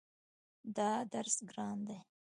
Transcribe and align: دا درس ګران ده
دا 0.75 0.91
درس 1.13 1.35
ګران 1.49 1.77
ده 1.87 1.97